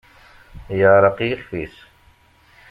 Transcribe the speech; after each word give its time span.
Yeɛreq 0.77 1.17
yixf-is. 1.27 1.75